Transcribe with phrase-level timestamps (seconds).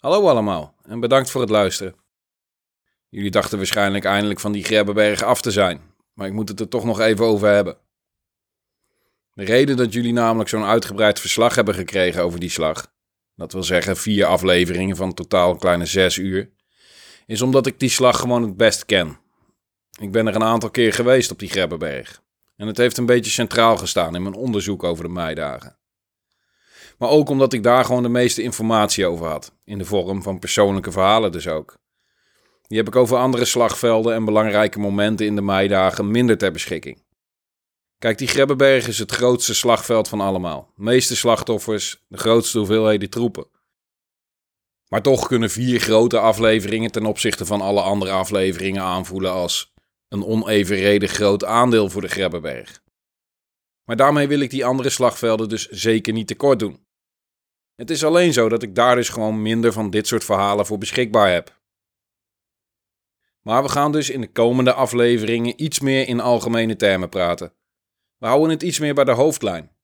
[0.00, 1.94] Hallo allemaal en bedankt voor het luisteren.
[3.08, 5.80] Jullie dachten waarschijnlijk eindelijk van die Grebbeberg af te zijn,
[6.14, 7.78] maar ik moet het er toch nog even over hebben.
[9.32, 12.92] De reden dat jullie namelijk zo'n uitgebreid verslag hebben gekregen over die slag,
[13.34, 16.50] dat wil zeggen vier afleveringen van totaal een kleine zes uur,
[17.26, 19.18] is omdat ik die slag gewoon het best ken.
[20.00, 22.22] Ik ben er een aantal keer geweest op die Grebbeberg
[22.56, 25.79] en het heeft een beetje centraal gestaan in mijn onderzoek over de meidagen.
[27.00, 30.38] Maar ook omdat ik daar gewoon de meeste informatie over had, in de vorm van
[30.38, 31.76] persoonlijke verhalen dus ook.
[32.66, 37.02] Die heb ik over andere slagvelden en belangrijke momenten in de meidagen minder ter beschikking.
[37.98, 40.72] Kijk, die Grebbeberg is het grootste slagveld van allemaal.
[40.76, 43.46] De meeste slachtoffers, de grootste hoeveelheden troepen.
[44.88, 49.72] Maar toch kunnen vier grote afleveringen ten opzichte van alle andere afleveringen aanvoelen als
[50.08, 52.82] een onevenredig groot aandeel voor de Grebbeberg.
[53.84, 56.88] Maar daarmee wil ik die andere slagvelden dus zeker niet tekort doen.
[57.80, 60.78] Het is alleen zo dat ik daar dus gewoon minder van dit soort verhalen voor
[60.78, 61.60] beschikbaar heb.
[63.40, 67.54] Maar we gaan dus in de komende afleveringen iets meer in algemene termen praten.
[68.16, 69.76] We houden het iets meer bij de hoofdlijn.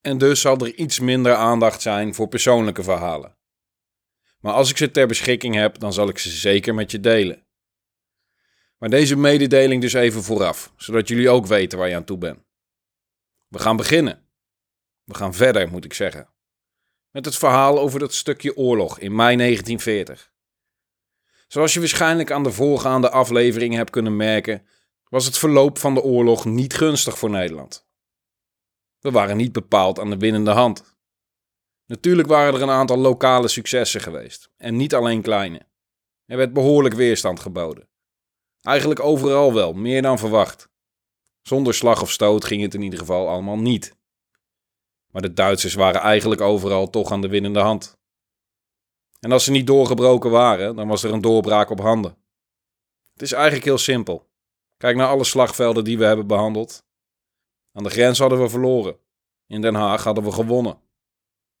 [0.00, 3.36] En dus zal er iets minder aandacht zijn voor persoonlijke verhalen.
[4.38, 7.46] Maar als ik ze ter beschikking heb, dan zal ik ze zeker met je delen.
[8.78, 12.38] Maar deze mededeling dus even vooraf, zodat jullie ook weten waar je aan toe bent.
[13.48, 14.28] We gaan beginnen.
[15.04, 16.32] We gaan verder, moet ik zeggen.
[17.14, 20.32] Met het verhaal over dat stukje oorlog in mei 1940.
[21.48, 24.66] Zoals je waarschijnlijk aan de voorgaande afleveringen hebt kunnen merken,
[25.08, 27.86] was het verloop van de oorlog niet gunstig voor Nederland.
[29.00, 30.96] We waren niet bepaald aan de winnende hand.
[31.86, 35.66] Natuurlijk waren er een aantal lokale successen geweest, en niet alleen kleine.
[36.26, 37.88] Er werd behoorlijk weerstand geboden.
[38.60, 40.68] Eigenlijk overal wel, meer dan verwacht.
[41.42, 43.96] Zonder slag of stoot ging het in ieder geval allemaal niet.
[45.14, 47.98] Maar de Duitsers waren eigenlijk overal toch aan de winnende hand.
[49.20, 52.16] En als ze niet doorgebroken waren, dan was er een doorbraak op handen.
[53.12, 54.30] Het is eigenlijk heel simpel.
[54.76, 56.84] Kijk naar alle slagvelden die we hebben behandeld.
[57.72, 58.96] Aan de grens hadden we verloren.
[59.46, 60.78] In Den Haag hadden we gewonnen.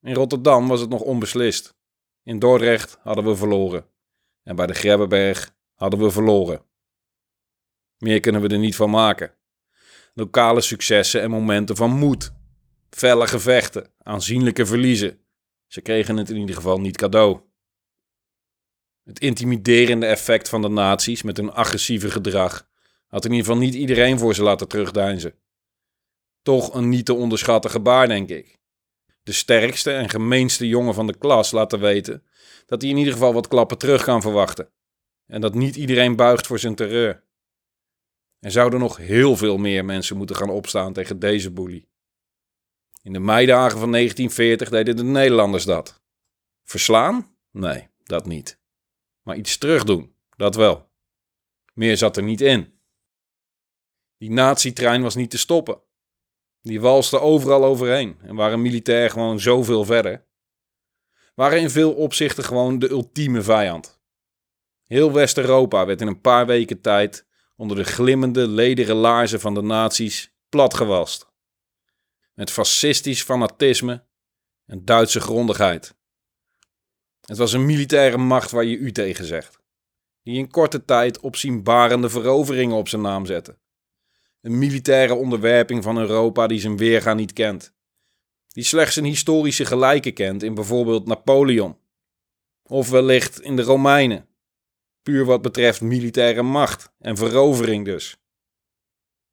[0.00, 1.76] In Rotterdam was het nog onbeslist.
[2.22, 3.86] In Dordrecht hadden we verloren.
[4.42, 6.62] En bij de Grebbeberg hadden we verloren.
[7.98, 9.34] Meer kunnen we er niet van maken.
[10.14, 12.32] Lokale successen en momenten van moed.
[12.94, 15.18] Felle gevechten, aanzienlijke verliezen.
[15.66, 17.40] Ze kregen het in ieder geval niet cadeau.
[19.04, 22.68] Het intimiderende effect van de nazi's met hun agressieve gedrag
[23.06, 25.34] had in ieder geval niet iedereen voor ze laten terugdeinzen.
[26.42, 28.58] Toch een niet te onderschatten gebaar, denk ik.
[29.22, 32.22] De sterkste en gemeenste jongen van de klas laten weten
[32.66, 34.70] dat hij in ieder geval wat klappen terug kan verwachten.
[35.26, 37.24] En dat niet iedereen buigt voor zijn terreur.
[38.38, 41.92] Er zouden nog heel veel meer mensen moeten gaan opstaan tegen deze boelie.
[43.04, 46.02] In de meidagen van 1940 deden de Nederlanders dat.
[46.62, 47.36] Verslaan?
[47.50, 48.60] Nee, dat niet.
[49.22, 50.90] Maar iets terugdoen, dat wel.
[51.72, 52.78] Meer zat er niet in.
[54.16, 55.80] Die nazi-trein was niet te stoppen.
[56.60, 60.26] Die walste overal overheen en waren militair gewoon zoveel verder.
[61.34, 64.00] Waren in veel opzichten gewoon de ultieme vijand.
[64.84, 67.26] Heel West-Europa werd in een paar weken tijd
[67.56, 71.32] onder de glimmende lederen laarzen van de nazi's platgewast.
[72.34, 74.04] Met fascistisch fanatisme
[74.66, 75.94] en Duitse grondigheid.
[77.20, 79.58] Het was een militaire macht waar je u tegen zegt.
[80.22, 83.58] Die in korte tijd opzienbarende veroveringen op zijn naam zette.
[84.40, 87.74] Een militaire onderwerping van Europa die zijn weerga niet kent.
[88.48, 91.78] Die slechts een historische gelijke kent in bijvoorbeeld Napoleon.
[92.62, 94.28] Of wellicht in de Romeinen.
[95.02, 98.16] Puur wat betreft militaire macht en verovering dus.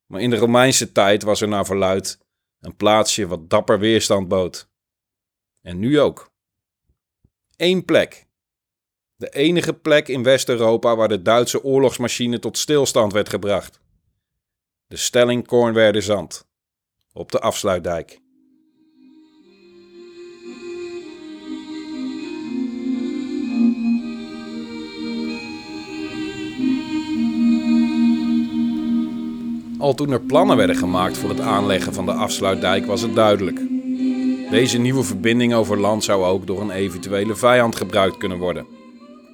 [0.06, 2.18] Maar in de Romeinse tijd was er naar verluid
[2.62, 4.68] een plaatsje wat dapper weerstand bood.
[5.62, 6.32] En nu ook.
[7.56, 8.26] Eén plek.
[9.16, 13.80] De enige plek in West-Europa waar de Duitse oorlogsmachine tot stilstand werd gebracht.
[14.86, 16.46] De stelling Kornwerder-Zand.
[17.12, 18.20] Op de afsluitdijk.
[29.82, 33.60] Al toen er plannen werden gemaakt voor het aanleggen van de afsluitdijk was het duidelijk.
[34.50, 38.66] Deze nieuwe verbinding over land zou ook door een eventuele vijand gebruikt kunnen worden.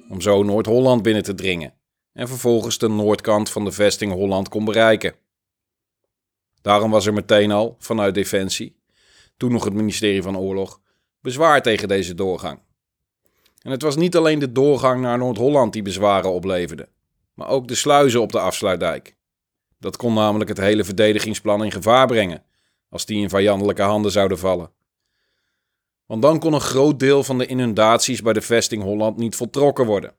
[0.09, 1.73] Om zo Noord-Holland binnen te dringen
[2.13, 5.15] en vervolgens de noordkant van de vesting Holland kon bereiken.
[6.61, 8.75] Daarom was er meteen al, vanuit Defensie,
[9.37, 10.79] toen nog het ministerie van Oorlog,
[11.21, 12.59] bezwaar tegen deze doorgang.
[13.61, 16.89] En het was niet alleen de doorgang naar Noord-Holland die bezwaren opleverde,
[17.33, 19.17] maar ook de sluizen op de afsluitdijk.
[19.79, 22.43] Dat kon namelijk het hele verdedigingsplan in gevaar brengen,
[22.89, 24.71] als die in vijandelijke handen zouden vallen.
[26.05, 29.85] Want dan kon een groot deel van de inundaties bij de vesting Holland niet voltrokken
[29.85, 30.13] worden.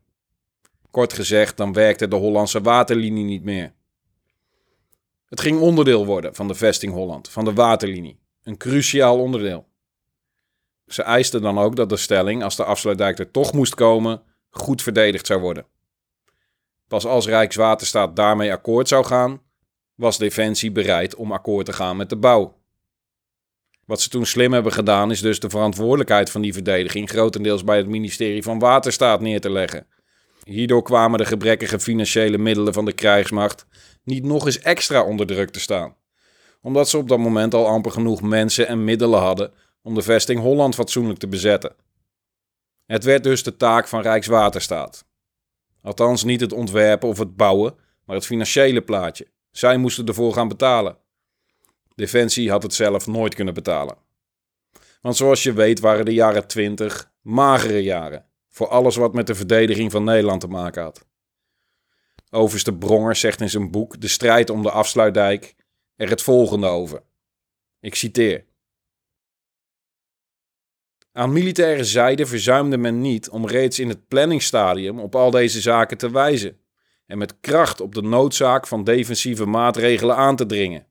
[0.91, 3.73] Kort gezegd, dan werkte de Hollandse waterlinie niet meer.
[5.27, 8.19] Het ging onderdeel worden van de vesting Holland, van de waterlinie.
[8.43, 9.69] Een cruciaal onderdeel.
[10.87, 14.83] Ze eisten dan ook dat de stelling, als de afsluitdijk er toch moest komen, goed
[14.83, 15.67] verdedigd zou worden.
[16.89, 19.41] Pas als Rijkswaterstaat daarmee akkoord zou gaan,
[20.01, 22.59] was Defensie bereid om akkoord te gaan met de bouw.
[23.85, 27.77] Wat ze toen slim hebben gedaan, is dus de verantwoordelijkheid van die verdediging grotendeels bij
[27.77, 29.87] het ministerie van Waterstaat neer te leggen.
[30.45, 33.67] Hierdoor kwamen de gebrekkige financiële middelen van de krijgsmacht
[34.05, 35.97] niet nog eens extra onder druk te staan,
[36.63, 39.53] omdat ze op dat moment al amper genoeg mensen en middelen hadden
[39.83, 41.75] om de vesting Holland fatsoenlijk te bezetten.
[42.87, 45.05] Het werd dus de taak van Rijkswaterstaat.
[45.83, 47.75] Althans niet het ontwerpen of het bouwen,
[48.05, 49.27] maar het financiële plaatje.
[49.51, 50.99] Zij moesten ervoor gaan betalen.
[51.95, 53.97] Defensie had het zelf nooit kunnen betalen.
[55.01, 59.35] Want zoals je weet waren de jaren 20 magere jaren voor alles wat met de
[59.35, 61.07] verdediging van Nederland te maken had.
[62.31, 65.55] Overste Bronger zegt in zijn boek De strijd om de afsluitdijk
[65.97, 67.03] er het volgende over.
[67.81, 68.45] Ik citeer.
[71.13, 75.99] Aan militaire zijde verzuimde men niet om reeds in het planningsstadium op al deze zaken
[75.99, 76.60] te wijzen
[77.11, 80.87] en met kracht op de noodzaak van defensieve maatregelen aan te dringen.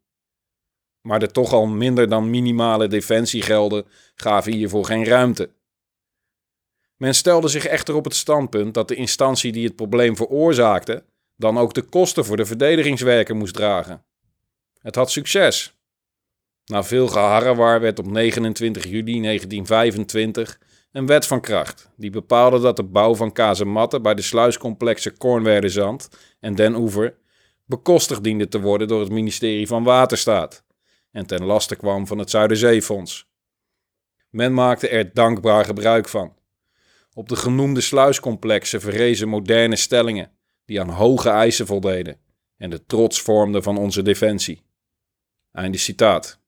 [1.02, 3.86] Maar de toch al minder dan minimale defensiegelden
[4.16, 5.50] gaven hiervoor geen ruimte.
[6.96, 11.04] Men stelde zich echter op het standpunt dat de instantie die het probleem veroorzaakte
[11.36, 14.06] dan ook de kosten voor de verdedigingswerken moest dragen.
[14.82, 15.78] Het had succes.
[16.66, 20.60] Na veel geharrewar werd op 29 juli 1925
[20.92, 26.10] een wet van kracht die bepaalde dat de bouw van kazematten bij de sluiscomplexen Kornwerderzand
[26.40, 27.18] en Den Oever
[27.66, 30.64] bekostigd diende te worden door het ministerie van Waterstaat
[31.12, 33.28] en ten laste kwam van het Zuiderzeefonds.
[34.30, 36.38] Men maakte er dankbaar gebruik van.
[37.14, 40.32] Op de genoemde sluiscomplexen verrezen moderne stellingen
[40.66, 42.20] die aan hoge eisen voldeden
[42.58, 44.64] en de trots vormden van onze defensie.
[45.52, 46.40] Einde citaat.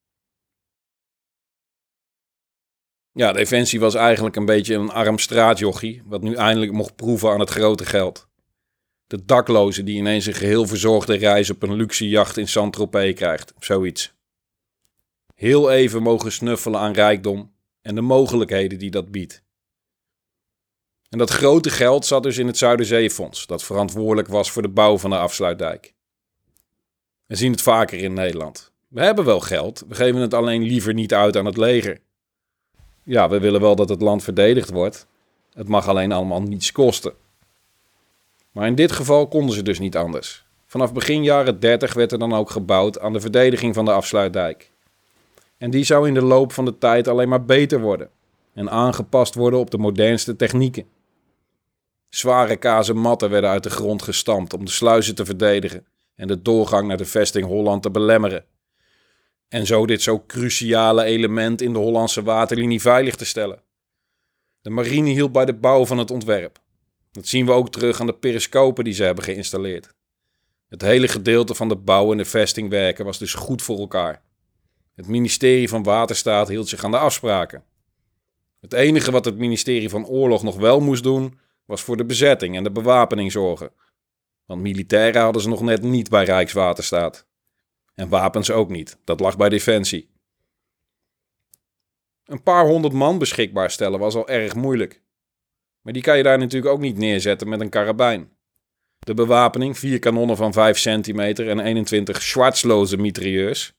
[3.13, 7.39] Ja, Defensie was eigenlijk een beetje een arm straatjochie, wat nu eindelijk mocht proeven aan
[7.39, 8.27] het grote geld.
[9.07, 13.53] De dakloze die ineens een geheel verzorgde reis op een luxe jacht in Saint-Tropez krijgt,
[13.57, 14.13] of zoiets.
[15.35, 19.43] Heel even mogen snuffelen aan rijkdom en de mogelijkheden die dat biedt.
[21.09, 24.97] En dat grote geld zat dus in het Zuiderzeefonds, dat verantwoordelijk was voor de bouw
[24.97, 25.93] van de afsluitdijk.
[27.25, 28.71] We zien het vaker in Nederland.
[28.87, 32.01] We hebben wel geld, we geven het alleen liever niet uit aan het leger.
[33.03, 35.07] Ja, we willen wel dat het land verdedigd wordt.
[35.53, 37.13] Het mag alleen allemaal niets kosten.
[38.51, 40.45] Maar in dit geval konden ze dus niet anders.
[40.65, 44.71] Vanaf begin jaren 30 werd er dan ook gebouwd aan de verdediging van de afsluitdijk.
[45.57, 48.09] En die zou in de loop van de tijd alleen maar beter worden
[48.53, 50.85] en aangepast worden op de modernste technieken.
[52.09, 56.41] Zware kazen matten werden uit de grond gestampt om de sluizen te verdedigen en de
[56.41, 58.45] doorgang naar de vesting Holland te belemmeren.
[59.51, 63.63] En zo dit zo cruciale element in de Hollandse waterlinie veilig te stellen.
[64.61, 66.59] De marine hielp bij de bouw van het ontwerp.
[67.11, 69.93] Dat zien we ook terug aan de periscopen die ze hebben geïnstalleerd.
[70.67, 74.21] Het hele gedeelte van de bouw en de vestingwerken was dus goed voor elkaar.
[74.95, 77.63] Het ministerie van Waterstaat hield zich aan de afspraken.
[78.59, 82.55] Het enige wat het ministerie van Oorlog nog wel moest doen, was voor de bezetting
[82.55, 83.71] en de bewapening zorgen.
[84.45, 87.29] Want militairen hadden ze nog net niet bij Rijkswaterstaat.
[88.01, 90.09] En wapens ook niet, dat lag bij Defensie.
[92.25, 95.01] Een paar honderd man beschikbaar stellen was al erg moeilijk.
[95.81, 98.31] Maar die kan je daar natuurlijk ook niet neerzetten met een karabijn.
[98.99, 103.73] De bewapening, vier kanonnen van 5 centimeter en 21 Schwarzloze mitrailleurs,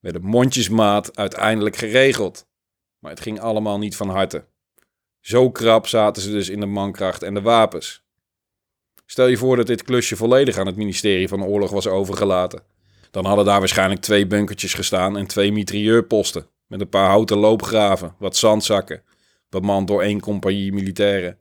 [0.00, 2.48] werden mondjesmaat uiteindelijk geregeld.
[2.98, 4.44] Maar het ging allemaal niet van harte.
[5.20, 8.04] Zo krap zaten ze dus in de mankracht en de wapens.
[9.06, 12.74] Stel je voor dat dit klusje volledig aan het ministerie van Oorlog was overgelaten.
[13.16, 16.48] Dan hadden daar waarschijnlijk twee bunkertjes gestaan en twee mitrailleurposten.
[16.66, 19.02] Met een paar houten loopgraven, wat zandzakken,
[19.48, 21.38] bemand door één compagnie militairen.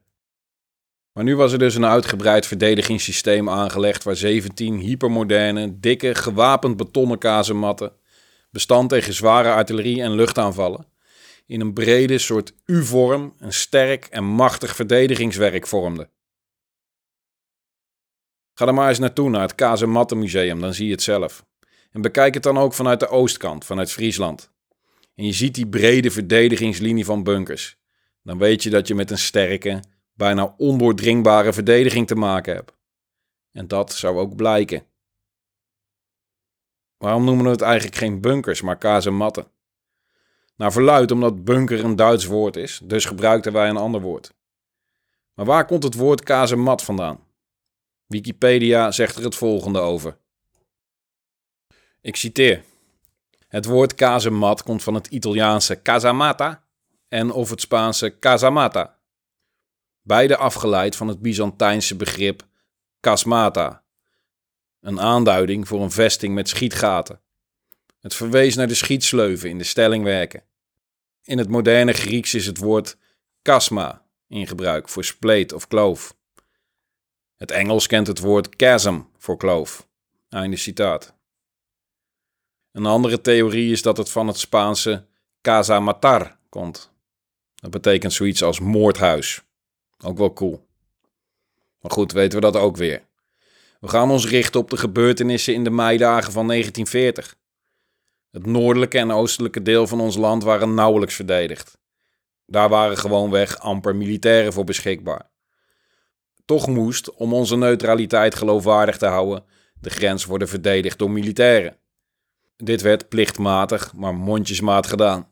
[1.11, 7.17] Maar nu was er dus een uitgebreid verdedigingssysteem aangelegd waar 17 hypermoderne, dikke, gewapend betonnen
[7.17, 7.93] kazematten,
[8.51, 10.87] bestand tegen zware artillerie en luchtaanvallen,
[11.45, 16.09] in een brede soort U-vorm een sterk en machtig verdedigingswerk vormde.
[18.53, 21.45] Ga er maar eens naartoe naar het Kazemattenmuseum, dan zie je het zelf.
[21.95, 24.51] En bekijk het dan ook vanuit de oostkant, vanuit Friesland.
[25.13, 27.77] En je ziet die brede verdedigingslinie van bunkers.
[28.23, 29.83] Dan weet je dat je met een sterke,
[30.13, 32.73] bijna ondoordringbare verdediging te maken hebt.
[33.51, 34.83] En dat zou ook blijken.
[36.97, 39.47] Waarom noemen we het eigenlijk geen bunkers, maar kazematten?
[40.55, 44.33] Naar verluid omdat bunker een Duits woord is, dus gebruikten wij een ander woord.
[45.33, 47.19] Maar waar komt het woord kazemat vandaan?
[48.05, 50.17] Wikipedia zegt er het volgende over.
[52.05, 52.63] Ik citeer.
[53.47, 56.63] Het woord kazemat komt van het Italiaanse casamata
[57.07, 58.99] en of het Spaanse casamata.
[60.01, 62.43] Beide afgeleid van het Byzantijnse begrip
[62.99, 63.83] kasmata,
[64.81, 67.21] een aanduiding voor een vesting met schietgaten.
[67.99, 70.43] Het verwees naar de schietsleuven in de stellingwerken.
[71.23, 72.97] In het moderne Grieks is het woord
[73.41, 76.15] kasma in gebruik voor spleet of kloof.
[77.35, 79.87] Het Engels kent het woord chasm voor kloof.
[80.29, 81.15] Einde citaat.
[82.75, 85.05] Een andere theorie is dat het van het Spaanse
[85.41, 86.91] casa matar komt.
[87.55, 89.43] Dat betekent zoiets als moordhuis.
[90.03, 90.65] Ook wel cool.
[91.81, 93.03] Maar goed, weten we dat ook weer.
[93.79, 97.35] We gaan ons richten op de gebeurtenissen in de meidagen van 1940.
[98.31, 101.77] Het noordelijke en oostelijke deel van ons land waren nauwelijks verdedigd.
[102.45, 105.29] Daar waren gewoonweg amper militairen voor beschikbaar.
[106.45, 109.43] Toch moest, om onze neutraliteit geloofwaardig te houden,
[109.79, 111.77] de grens worden verdedigd door militairen.
[112.55, 115.27] Dit werd plichtmatig, maar mondjesmaat gedaan.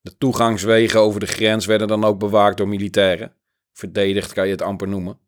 [0.00, 3.36] De toegangswegen over de grens werden dan ook bewaakt door militairen.
[3.72, 5.18] Verdedigd kan je het amper noemen.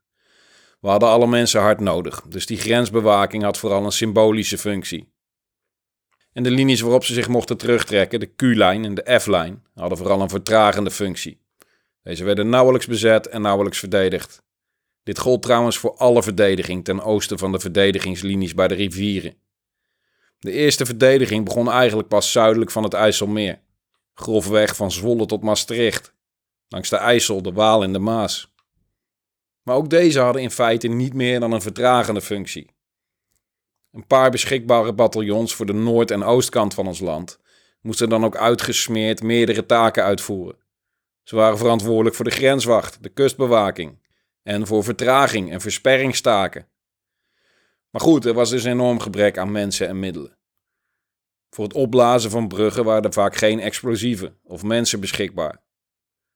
[0.81, 5.15] We hadden alle mensen hard nodig, dus die grensbewaking had vooral een symbolische functie.
[6.33, 10.21] En de linies waarop ze zich mochten terugtrekken, de Q-lijn en de F-lijn, hadden vooral
[10.21, 11.45] een vertragende functie.
[12.03, 14.43] Deze werden nauwelijks bezet en nauwelijks verdedigd.
[15.03, 19.37] Dit gold trouwens voor alle verdediging ten oosten van de verdedigingslinies bij de rivieren.
[20.47, 23.61] De eerste verdediging begon eigenlijk pas zuidelijk van het IJsselmeer,
[24.15, 26.15] grofweg van Zwolle tot Maastricht,
[26.69, 28.55] langs de IJssel, de Waal en de Maas.
[29.62, 32.71] Maar ook deze hadden in feite niet meer dan een vertragende functie.
[33.93, 37.38] Een paar beschikbare bataljons voor de noord- en oostkant van ons land
[37.81, 40.59] moesten dan ook uitgesmeerd meerdere taken uitvoeren.
[41.23, 43.99] Ze waren verantwoordelijk voor de grenswacht, de kustbewaking
[44.43, 46.69] en voor vertraging en versperringstaken.
[47.91, 50.36] Maar goed, er was dus een enorm gebrek aan mensen en middelen.
[51.57, 55.63] Voor het opblazen van bruggen waren er vaak geen explosieven of mensen beschikbaar.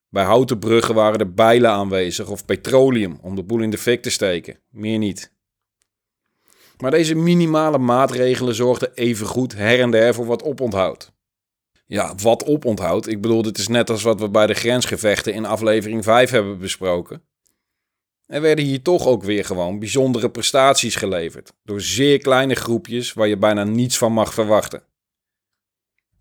[0.08, 4.02] Bij houten bruggen waren er bijlen aanwezig of petroleum om de boel in de fik
[4.02, 5.32] te steken, meer niet.
[6.78, 11.12] Maar deze minimale maatregelen zorgden evengoed her en der voor wat oponthoud.
[11.86, 13.06] Ja, wat oponthoud?
[13.06, 16.58] Ik bedoel, dit is net als wat we bij de grensgevechten in aflevering 5 hebben
[16.58, 17.22] besproken.
[18.26, 21.52] Er werden hier toch ook weer gewoon bijzondere prestaties geleverd.
[21.64, 24.88] Door zeer kleine groepjes waar je bijna niets van mag verwachten.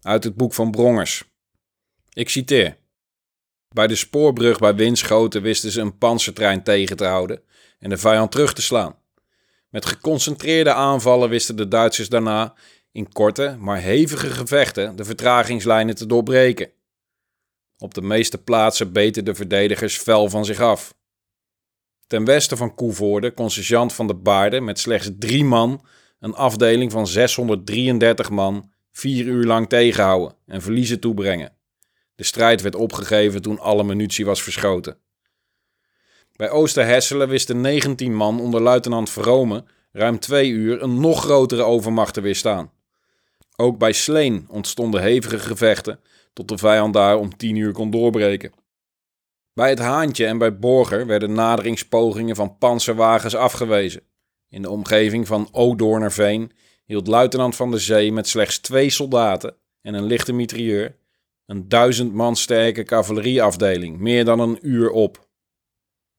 [0.02, 1.24] Uit het boek van Brongers.
[2.14, 2.78] Ik citeer.
[3.74, 7.42] Bij de spoorbrug bij Winschoten wisten ze een panzertrein tegen te houden
[7.80, 8.96] en de vijand terug te slaan.
[9.70, 12.54] Met geconcentreerde aanvallen wisten de Duitsers daarna
[12.92, 16.72] in korte, maar hevige gevechten de vertragingslijnen te doorbreken.
[17.78, 20.94] Op de meeste plaatsen beten de verdedigers fel van zich af.
[22.08, 25.86] Ten westen van Koevoorde kon sergeant van de Baarden met slechts drie man
[26.20, 31.54] een afdeling van 633 man vier uur lang tegenhouden en verliezen toebrengen.
[32.16, 34.98] De strijd werd opgegeven toen alle munitie was verschoten.
[36.36, 42.14] Bij Oosterhesselen wisten 19 man onder luitenant Vrome ruim twee uur een nog grotere overmacht
[42.14, 42.72] te weerstaan.
[43.56, 46.00] Ook bij Sleen ontstonden hevige gevechten
[46.34, 48.52] tot de vijand daar om 10 uur kon doorbreken.
[49.54, 54.02] Bij het Haantje en bij Borger werden naderingspogingen van panzerwagens afgewezen.
[54.50, 56.52] In de omgeving van Odoornerveen
[56.90, 60.96] hield luitenant van de Zee met slechts twee soldaten en een lichte mitrailleur
[61.46, 65.28] een duizend man sterke cavalerieafdeling meer dan een uur op.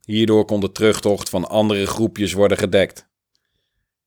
[0.04, 3.08] Hierdoor kon de terugtocht van andere groepjes worden gedekt.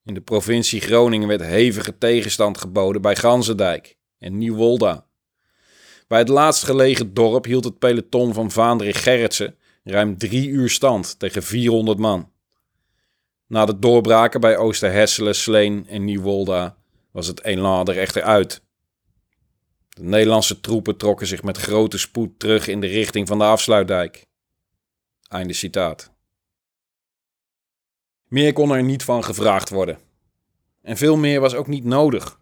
[0.04, 5.06] In de provincie Groningen werd hevige tegenstand geboden bij Ganzendijk en Nieuwolda.
[6.08, 11.20] Bij het laatst gelegen dorp hield het peloton van Vaandrig Gerritsen ruim drie uur stand
[11.20, 12.32] tegen 400 man.
[13.54, 16.76] Na de doorbraken bij Oosterhesselen, Sleen en Nieuwolda
[17.12, 18.62] was het elan er echter uit.
[19.90, 24.26] De Nederlandse troepen trokken zich met grote spoed terug in de richting van de afsluitdijk.
[25.28, 26.12] Einde citaat.
[28.28, 30.00] Meer kon er niet van gevraagd worden.
[30.82, 32.40] En veel meer was ook niet nodig.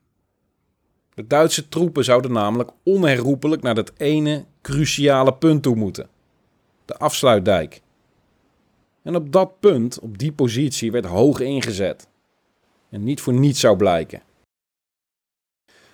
[1.14, 6.10] De Duitse troepen zouden namelijk onherroepelijk naar dat ene cruciale punt toe moeten:
[6.86, 7.82] de afsluitdijk.
[9.04, 12.08] En op dat punt, op die positie, werd hoog ingezet.
[12.90, 14.22] En niet voor niets zou blijken.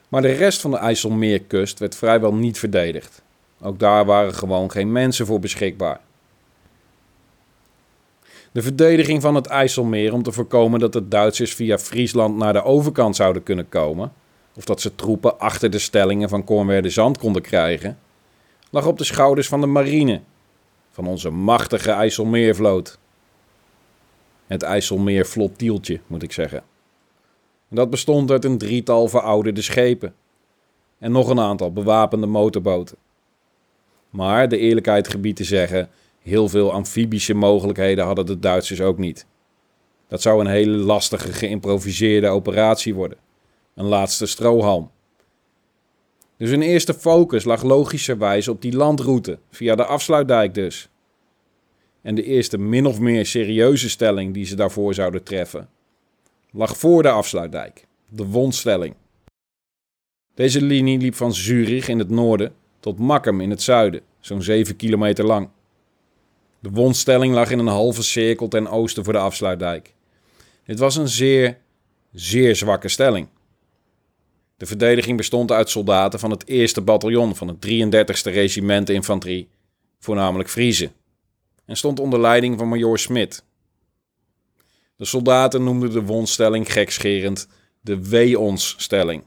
[0.07, 3.21] Maar de rest van de IJsselmeerkust werd vrijwel niet verdedigd.
[3.61, 5.99] Ook daar waren gewoon geen mensen voor beschikbaar.
[8.51, 12.63] De verdediging van het IJsselmeer om te voorkomen dat de Duitsers via Friesland naar de
[12.63, 14.13] overkant zouden kunnen komen,
[14.55, 17.97] of dat ze troepen achter de stellingen van Cornwerde Zand konden krijgen,
[18.69, 20.21] lag op de schouders van de marine,
[20.97, 22.99] van onze machtige IJsselmeervloot.
[24.47, 26.63] Het IJsselmeerflottieltje, moet ik zeggen.
[27.69, 30.15] Dat bestond uit een drietal verouderde schepen
[30.99, 32.97] en nog een aantal bewapende motorboten.
[34.09, 35.89] Maar de eerlijkheid gebied te zeggen,
[36.21, 39.25] heel veel amfibische mogelijkheden hadden de Duitsers ook niet.
[40.07, 43.17] Dat zou een hele lastige geïmproviseerde operatie worden.
[43.75, 44.91] Een laatste strohalm.
[46.37, 50.89] Dus hun eerste focus lag logischerwijs op die landroute, via de afsluitdijk dus.
[52.01, 55.69] En de eerste min of meer serieuze stelling die ze daarvoor zouden treffen,
[56.51, 58.95] lag voor de afsluitdijk, de wondstelling.
[60.33, 64.75] Deze linie liep van Zurich in het noorden tot Makkum in het zuiden, zo'n 7
[64.75, 65.49] kilometer lang.
[66.59, 69.93] De wondstelling lag in een halve cirkel ten oosten voor de afsluitdijk.
[70.65, 71.57] Dit was een zeer,
[72.13, 73.27] zeer zwakke stelling.
[74.57, 76.45] De verdediging bestond uit soldaten van het
[76.79, 79.49] 1e bataljon van het 33e regiment infanterie,
[79.99, 80.91] voornamelijk Friese,
[81.65, 83.43] en stond onder leiding van majoor Smit.
[84.95, 87.47] De soldaten noemden de wondstelling gekscherend
[87.81, 89.23] de Weonsstelling.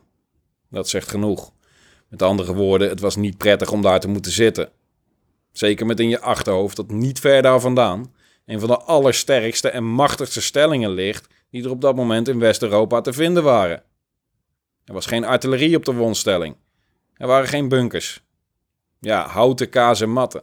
[0.71, 1.53] Dat zegt genoeg.
[2.09, 4.71] Met andere woorden, het was niet prettig om daar te moeten zitten.
[5.53, 8.13] Zeker met in je achterhoofd dat niet ver daar vandaan
[8.47, 13.01] een van de allersterkste en machtigste stellingen ligt die er op dat moment in West-Europa
[13.01, 13.83] te vinden waren.
[14.91, 16.57] Er was geen artillerie op de wondstelling.
[17.15, 18.23] Er waren geen bunkers.
[19.01, 20.43] Ja, houten kaas en matten.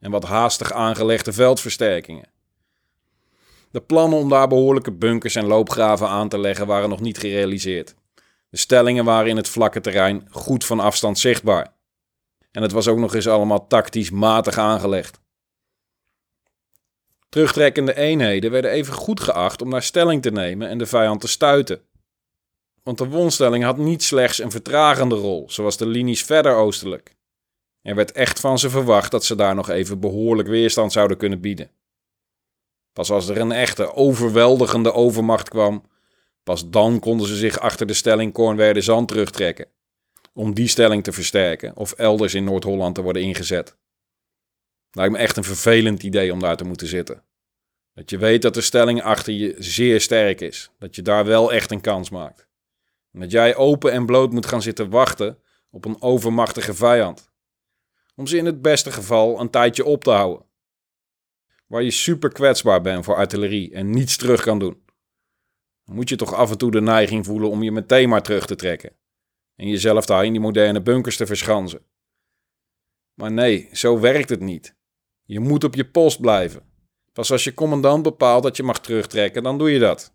[0.00, 2.28] En wat haastig aangelegde veldversterkingen.
[3.70, 7.94] De plannen om daar behoorlijke bunkers en loopgraven aan te leggen waren nog niet gerealiseerd.
[8.50, 11.72] De stellingen waren in het vlakke terrein goed van afstand zichtbaar.
[12.50, 15.20] En het was ook nog eens allemaal tactisch matig aangelegd.
[17.28, 21.28] Terugtrekkende eenheden werden even goed geacht om naar stelling te nemen en de vijand te
[21.28, 21.82] stuiten.
[22.84, 27.14] Want de wonstelling had niet slechts een vertragende rol, zoals de linies verder oostelijk.
[27.82, 31.40] Er werd echt van ze verwacht dat ze daar nog even behoorlijk weerstand zouden kunnen
[31.40, 31.70] bieden.
[32.92, 35.84] Pas als er een echte overweldigende overmacht kwam,
[36.42, 39.66] pas dan konden ze zich achter de stelling Kornwerde Zand terugtrekken.
[40.32, 43.76] Om die stelling te versterken of elders in Noord-Holland te worden ingezet.
[44.90, 47.22] Lijkt me echt een vervelend idee om daar te moeten zitten.
[47.94, 50.70] Dat je weet dat de stelling achter je zeer sterk is.
[50.78, 52.48] Dat je daar wel echt een kans maakt.
[53.14, 55.38] En dat jij open en bloot moet gaan zitten wachten
[55.70, 57.32] op een overmachtige vijand.
[58.14, 60.46] Om ze in het beste geval een tijdje op te houden.
[61.66, 64.82] Waar je super kwetsbaar bent voor artillerie en niets terug kan doen.
[65.84, 68.46] Dan moet je toch af en toe de neiging voelen om je meteen maar terug
[68.46, 68.96] te trekken.
[69.56, 71.86] En jezelf daar in die moderne bunkers te verschansen.
[73.14, 74.76] Maar nee, zo werkt het niet.
[75.24, 76.72] Je moet op je post blijven.
[77.12, 80.14] Pas als je commandant bepaalt dat je mag terugtrekken, dan doe je dat.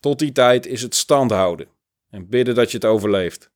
[0.00, 1.78] Tot die tijd is het stand houden
[2.10, 3.50] en bidden dat je het overleeft.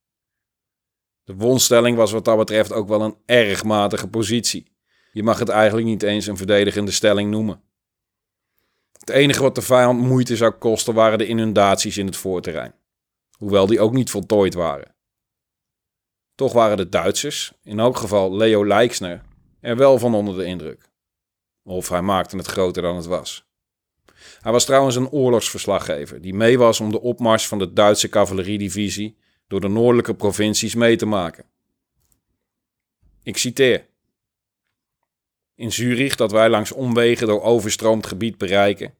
[1.25, 4.73] De wondstelling was wat dat betreft ook wel een erg matige positie.
[5.13, 7.63] Je mag het eigenlijk niet eens een verdedigende stelling noemen.
[8.93, 12.75] Het enige wat de vijand moeite zou kosten waren de inundaties in het voorterrein,
[13.39, 14.95] hoewel die ook niet voltooid waren.
[16.35, 19.23] Toch waren de Duitsers, in elk geval Leo Leixner,
[19.61, 20.91] er wel van onder de indruk.
[21.63, 23.44] Of hij maakte het groter dan het was.
[24.45, 29.17] Hij was trouwens een oorlogsverslaggever die mee was om de opmars van de Duitse cavalleriedivisie
[29.49, 31.45] door de noordelijke provincies mee te maken.
[33.23, 33.87] Ik citeer.
[35.55, 38.95] In Zurich, dat wij langs omwegen door overstroomd gebied bereiken.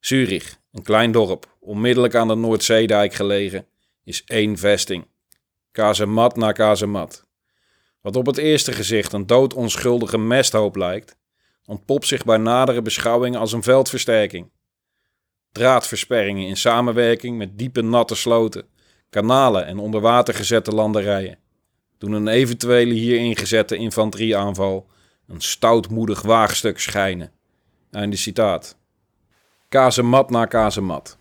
[0.00, 3.66] Zurich, een klein dorp, onmiddellijk aan de Noordzeedijk gelegen,
[4.04, 5.06] is één vesting.
[5.70, 7.26] Kazemat na kazemat.
[8.00, 11.16] Wat op het eerste gezicht een doodonschuldige mesthoop lijkt,
[11.66, 14.50] ontpopt zich bij nadere beschouwing als een veldversterking.
[15.52, 18.66] Draadversperringen in samenwerking met diepe natte sloten,
[19.10, 21.38] kanalen en onder water gezette landerijen
[21.98, 24.86] doen een eventuele hierin gezette infanterieaanval
[25.26, 27.32] een stoutmoedig waagstuk schijnen.
[27.90, 28.76] Einde citaat.
[29.68, 31.18] Kazemat na kazemat.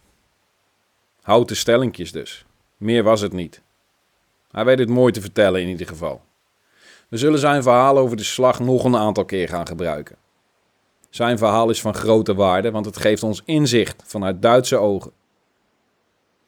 [1.22, 2.46] Houten stellingjes dus.
[2.78, 3.62] Meer was het niet.
[4.52, 6.22] Hij weet het mooi te vertellen in ieder geval.
[7.10, 10.18] We zullen zijn verhaal over de slag nog een aantal keer gaan gebruiken.
[11.18, 15.12] Zijn verhaal is van grote waarde, want het geeft ons inzicht vanuit Duitse ogen.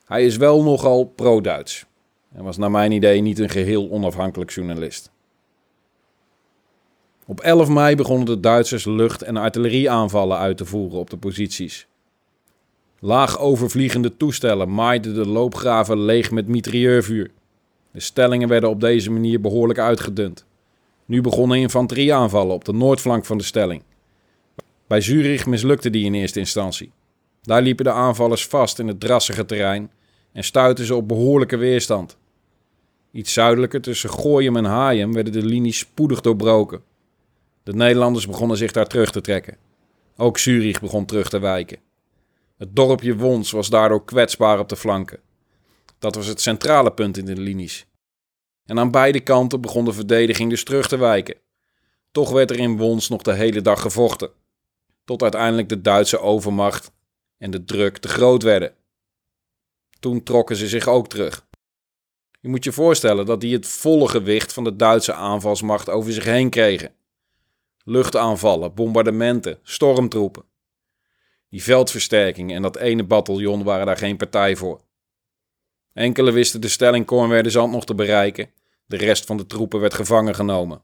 [0.05, 1.85] Hij is wel nogal pro-Duits
[2.33, 5.11] en was naar mijn idee niet een geheel onafhankelijk journalist.
[7.25, 11.87] Op 11 mei begonnen de Duitsers lucht- en artillerieaanvallen uit te voeren op de posities.
[12.99, 17.31] Laag overvliegende toestellen maaiden de loopgraven leeg met mitrailleurvuur.
[17.91, 20.45] De stellingen werden op deze manier behoorlijk uitgedund.
[21.05, 23.83] Nu begonnen infanterieaanvallen op de noordflank van de stelling.
[24.89, 26.91] Bij Zurich mislukte die in eerste instantie.
[27.41, 29.91] Daar liepen de aanvallers vast in het drassige terrein
[30.31, 32.17] en stuitten ze op behoorlijke weerstand.
[33.11, 36.81] Iets zuidelijker tussen Gooium en Haaien werden de linies spoedig doorbroken.
[37.63, 39.57] De Nederlanders begonnen zich daar terug te trekken.
[40.17, 41.77] Ook Zurich begon terug te wijken.
[42.57, 45.19] Het dorpje Wons was daardoor kwetsbaar op de flanken.
[45.99, 47.85] Dat was het centrale punt in de linies.
[48.65, 51.35] En aan beide kanten begon de verdediging dus terug te wijken.
[52.11, 54.29] Toch werd er in Wons nog de hele dag gevochten,
[55.09, 56.91] tot uiteindelijk de Duitse overmacht
[57.37, 58.73] en de druk te groot werden.
[59.99, 61.47] Toen trokken ze zich ook terug.
[62.39, 66.23] Je moet je voorstellen dat die het volle gewicht van de Duitse aanvalsmacht over zich
[66.23, 66.95] heen kregen.
[67.83, 70.43] Luchtaanvallen, bombardementen, stormtroepen.
[71.49, 74.81] Die veldversterking en dat ene bataljon waren daar geen partij voor.
[75.93, 78.51] Enkele wisten de stelling Kornwerderzand nog te bereiken,
[78.85, 80.81] de rest van de troepen werd gevangen genomen.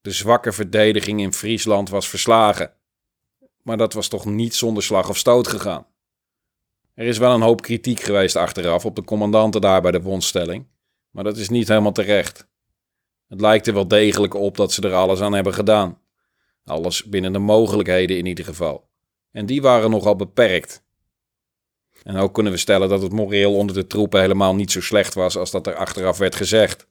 [0.00, 2.75] De zwakke verdediging in Friesland was verslagen.
[3.66, 5.86] Maar dat was toch niet zonder slag of stoot gegaan.
[6.94, 10.66] Er is wel een hoop kritiek geweest achteraf op de commandanten daar bij de wondstelling,
[11.10, 12.48] maar dat is niet helemaal terecht.
[13.28, 15.98] Het lijkt er wel degelijk op dat ze er alles aan hebben gedaan.
[16.64, 18.88] Alles binnen de mogelijkheden in ieder geval.
[19.30, 20.84] En die waren nogal beperkt.
[22.02, 25.14] En ook kunnen we stellen dat het moreel onder de troepen helemaal niet zo slecht
[25.14, 26.86] was als dat er achteraf werd gezegd.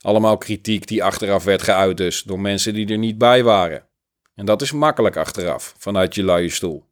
[0.00, 3.86] Allemaal kritiek die achteraf werd geuit dus, door mensen die er niet bij waren.
[4.36, 6.84] En dat is makkelijk achteraf, vanuit je luie stoel.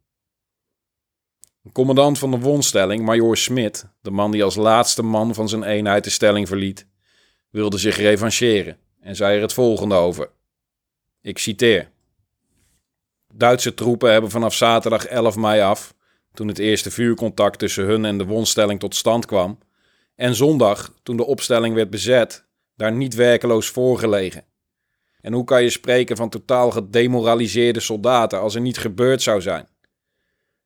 [1.64, 5.62] Een commandant van de wonstelling, Major Smit, de man die als laatste man van zijn
[5.62, 6.86] eenheid de stelling verliet,
[7.50, 10.30] wilde zich revancheren en zei er het volgende over.
[11.20, 11.90] Ik citeer.
[13.34, 15.94] Duitse troepen hebben vanaf zaterdag 11 mei af,
[16.32, 19.58] toen het eerste vuurcontact tussen hun en de wonstelling tot stand kwam,
[20.14, 22.44] en zondag, toen de opstelling werd bezet,
[22.76, 24.44] daar niet werkeloos voorgelegen.
[25.24, 29.66] En hoe kan je spreken van totaal gedemoraliseerde soldaten als er niet gebeurd zou zijn?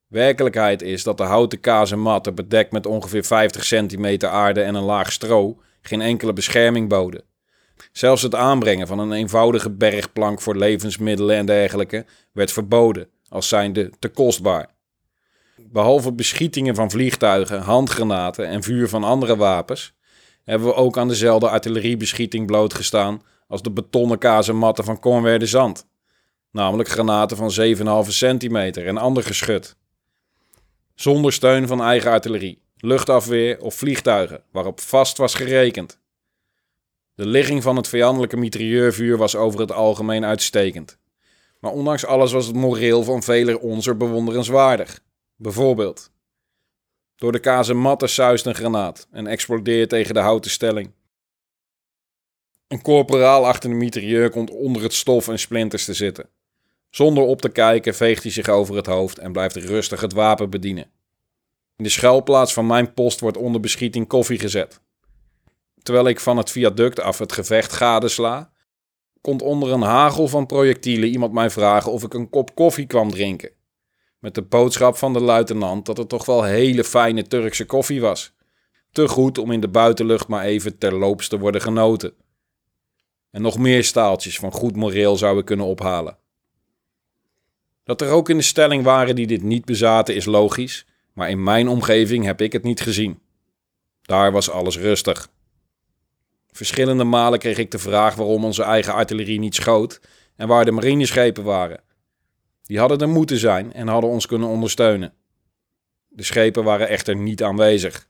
[0.07, 5.13] Werkelijkheid is dat de houten kazematten bedekt met ongeveer 50 centimeter aarde en een laag
[5.13, 7.23] stro geen enkele bescherming boden.
[7.93, 13.91] Zelfs het aanbrengen van een eenvoudige bergplank voor levensmiddelen en dergelijke werd verboden, als zijnde
[13.99, 14.71] te kostbaar.
[15.57, 19.93] Behalve beschietingen van vliegtuigen, handgranaten en vuur van andere wapens,
[20.45, 25.87] hebben we ook aan dezelfde artilleriebeschieting blootgestaan als de betonnen kazematten van Cornwerde Zand.
[26.51, 27.53] Namelijk granaten van
[28.05, 29.77] 7,5 centimeter en ander geschut.
[30.95, 36.01] Zonder steun van eigen artillerie, luchtafweer of vliegtuigen, waarop vast was gerekend.
[37.15, 40.99] De ligging van het vijandelijke mitrailleurvuur was over het algemeen uitstekend.
[41.61, 45.01] Maar ondanks alles was het moreel van velen onzer bewonderenswaardig.
[45.37, 46.11] Bijvoorbeeld,
[47.17, 50.91] door de kazematten suist een granaat en explodeert tegen de houten stelling.
[52.69, 56.29] Een corporaal achter de mitrailleur komt onder het stof en splinters te zitten.
[56.91, 60.51] Zonder op te kijken veegt hij zich over het hoofd en blijft rustig het wapen
[60.51, 60.91] bedienen.
[61.77, 64.81] In de schuilplaats van mijn post wordt onder beschieting koffie gezet.
[65.83, 68.51] Terwijl ik van het viaduct af het gevecht gadesla,
[69.21, 73.11] komt onder een hagel van projectielen iemand mij vragen of ik een kop koffie kwam
[73.11, 73.51] drinken.
[74.19, 78.33] Met de boodschap van de luitenant dat het toch wel hele fijne Turkse koffie was.
[78.93, 82.15] Te goed om in de buitenlucht maar even terloops te worden genoten.
[83.39, 86.19] En nog meer staaltjes van goed moreel zou ik kunnen ophalen.
[87.85, 91.43] Dat er ook in de stelling waren die dit niet bezaten is logisch, maar in
[91.43, 93.21] mijn omgeving heb ik het niet gezien.
[94.03, 95.29] Daar was alles rustig.
[96.51, 100.01] Verschillende malen kreeg ik de vraag waarom onze eigen artillerie niet schoot
[100.37, 101.81] en waar de marineschepen waren.
[102.63, 105.15] Die hadden er moeten zijn en hadden ons kunnen ondersteunen.
[106.09, 108.09] De schepen waren echter niet aanwezig.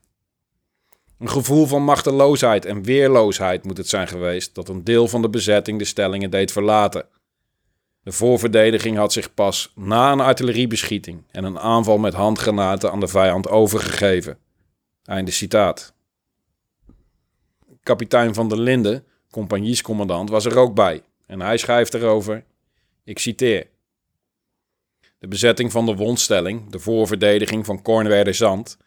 [1.19, 5.29] Een gevoel van machteloosheid en weerloosheid moet het zijn geweest dat een deel van de
[5.29, 7.05] bezetting de stellingen deed verlaten.
[8.03, 13.07] De voorverdediging had zich pas na een artilleriebeschieting en een aanval met handgranaten aan de
[13.07, 14.37] vijand overgegeven.
[15.03, 15.93] Einde citaat.
[17.83, 22.43] Kapitein van der Linden, compagniescommandant, was er ook bij en hij schrijft erover:
[23.03, 23.67] Ik citeer.
[25.17, 28.77] De bezetting van de wondstelling, de voorverdediging van Kornwerder Zand,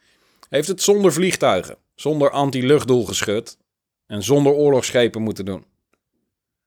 [0.48, 3.58] heeft het zonder vliegtuigen, zonder anti-luchtdoelgeschut
[4.06, 5.64] en zonder oorlogsschepen moeten doen.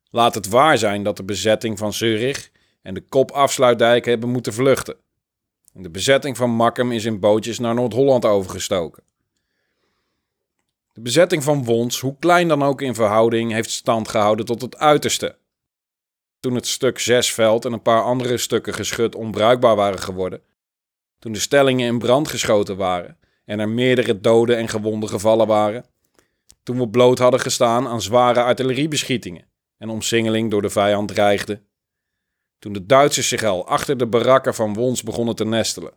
[0.09, 4.95] Laat het waar zijn dat de bezetting van Zurich en de kopafsluitdijk hebben moeten vluchten.
[5.73, 9.03] de bezetting van Makkum is in bootjes naar Noord-Holland overgestoken.
[10.93, 14.77] De bezetting van Wons, hoe klein dan ook in verhouding, heeft stand gehouden tot het
[14.77, 15.37] uiterste.
[16.39, 20.41] Toen het stuk Zesveld en een paar andere stukken geschut onbruikbaar waren geworden.
[21.19, 25.85] Toen de stellingen in brand geschoten waren en er meerdere doden en gewonden gevallen waren.
[26.63, 31.61] Toen we bloot hadden gestaan aan zware artilleriebeschietingen en omsingeling door de vijand dreigde.
[32.59, 35.93] Toen de Duitsers zich al achter de barakken van Wons begonnen te nestelen.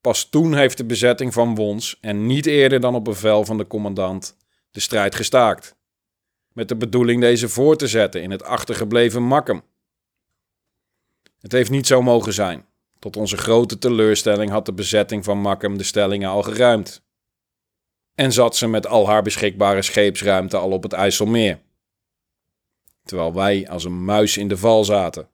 [0.00, 3.66] Pas toen heeft de bezetting van Wons, en niet eerder dan op bevel van de
[3.66, 4.36] commandant,
[4.70, 5.76] de strijd gestaakt.
[6.52, 9.62] Met de bedoeling deze voor te zetten in het achtergebleven Makkum.
[11.40, 12.64] Het heeft niet zo mogen zijn.
[13.00, 17.02] Tot onze grote teleurstelling had de bezetting van Makkum de stellingen al geruimd.
[18.14, 21.60] En zat ze met al haar beschikbare scheepsruimte al op het IJsselmeer.
[23.02, 25.28] Terwijl wij als een muis in de val zaten.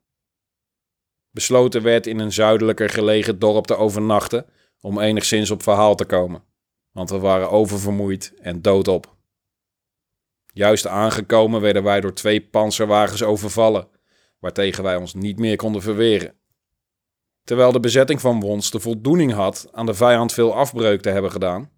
[1.31, 4.47] Besloten werd in een zuidelijker gelegen dorp te overnachten
[4.81, 6.45] om enigszins op verhaal te komen,
[6.93, 9.17] want we waren oververmoeid en doodop.
[10.53, 13.89] Juist aangekomen werden wij door twee panzerwagens overvallen,
[14.39, 16.35] waartegen wij ons niet meer konden verweren.
[17.47, 21.31] Terwijl de bezetting van Wons de voldoening had aan de vijand veel afbreuk te hebben
[21.31, 21.71] gedaan,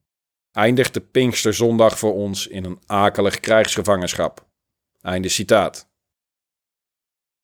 [0.52, 4.46] eindigde Pinksterzondag voor ons in een akelig krijgsgevangenschap.
[5.00, 5.90] Einde citaat.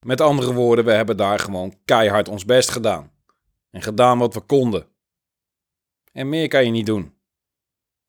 [0.06, 3.12] Met andere woorden, we hebben daar gewoon keihard ons best gedaan.
[3.70, 4.86] En gedaan wat we konden.
[6.12, 7.14] En meer kan je niet doen.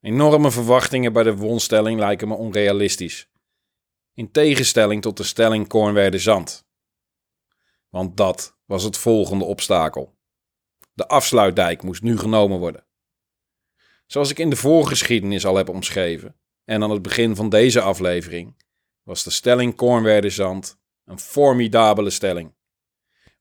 [0.01, 3.29] Enorme verwachtingen bij de wonstelling lijken me onrealistisch.
[4.13, 6.67] In tegenstelling tot de stelling Kornwerde Zand.
[7.89, 10.17] Want dat was het volgende obstakel.
[10.93, 12.85] De afsluitdijk moest nu genomen worden.
[14.05, 18.63] Zoals ik in de voorgeschiedenis al heb omschreven, en aan het begin van deze aflevering,
[19.03, 22.53] was de stelling Kornwerde Zand een formidabele stelling.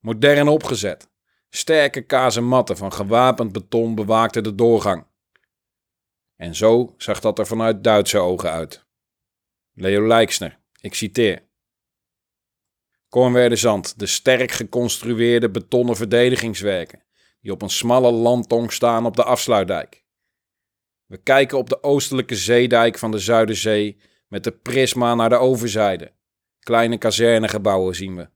[0.00, 1.08] Modern opgezet,
[1.48, 5.06] sterke kazematten van gewapend beton bewaakten de doorgang.
[6.36, 8.86] En zo zag dat er vanuit Duitse ogen uit.
[9.72, 11.43] Leo Lijksner, ik citeer.
[13.14, 17.02] Kornwerde Zand, de sterk geconstrueerde betonnen verdedigingswerken,
[17.40, 20.04] die op een smalle landtong staan op de afsluitdijk.
[21.06, 26.12] We kijken op de oostelijke zeedijk van de Zuiderzee met de prisma naar de overzijde.
[26.58, 28.28] Kleine kazernegebouwen zien we.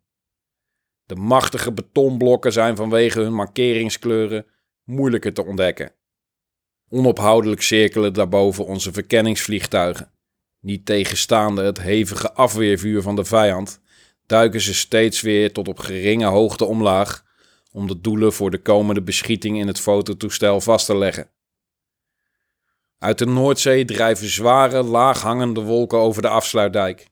[1.06, 4.46] De machtige betonblokken zijn vanwege hun markeringskleuren
[4.84, 5.92] moeilijker te ontdekken.
[6.88, 10.12] Onophoudelijk cirkelen daarboven onze verkenningsvliegtuigen.
[10.60, 13.80] Niet tegenstaande het hevige afweervuur van de vijand,
[14.28, 17.24] duiken ze steeds weer tot op geringe hoogte omlaag
[17.72, 21.30] om de doelen voor de komende beschieting in het fototoestel vast te leggen.
[22.98, 27.08] Uit de Noordzee drijven zware, laaghangende wolken over de afsluitdijk,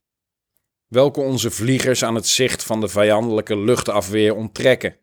[0.87, 4.97] welke onze vliegers aan het zicht van de vijandelijke luchtafweer onttrekken.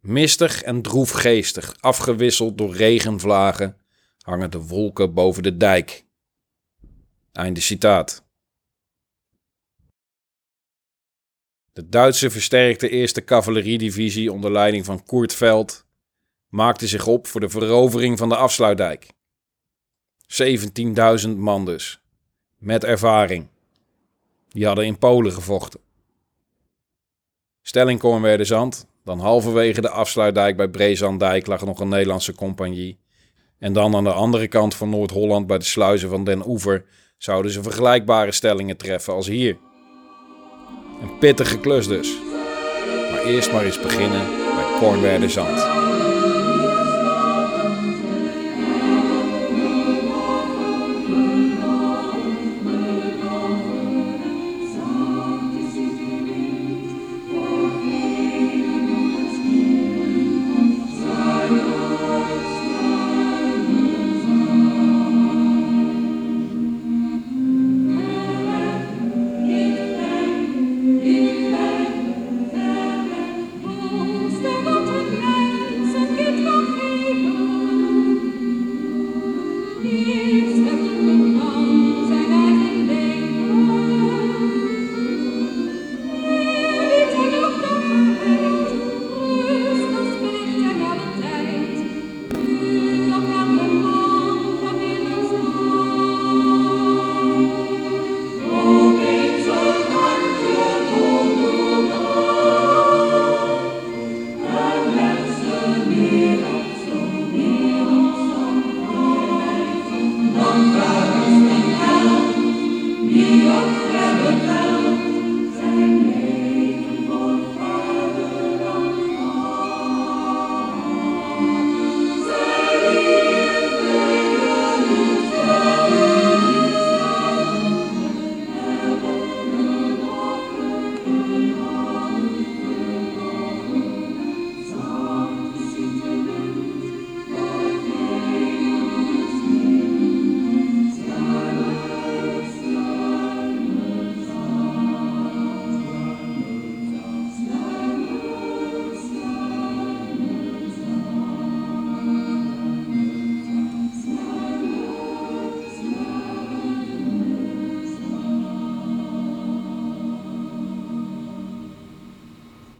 [0.00, 3.76] Mistig en droefgeestig, afgewisseld door regenvlagen,
[4.18, 6.04] hangen de wolken boven de dijk.
[7.32, 8.29] Einde citaat.
[11.72, 15.84] De Duitse versterkte eerste cavalleriedivisie onder leiding van Kurt Veld
[16.48, 19.06] maakte zich op voor de verovering van de afsluitdijk.
[21.24, 22.00] 17.000 man dus,
[22.58, 23.48] met ervaring.
[24.48, 25.80] Die hadden in Polen gevochten.
[27.62, 32.98] Stelling werden Zand, dan halverwege de afsluitdijk bij Brezandijk lag nog een Nederlandse compagnie.
[33.58, 36.84] En dan aan de andere kant van Noord-Holland bij de sluizen van Den Oever
[37.18, 39.58] zouden ze vergelijkbare stellingen treffen als hier.
[41.02, 42.18] Een pittige klus dus.
[43.10, 45.69] Maar eerst maar eens beginnen bij Kornwerde Zand.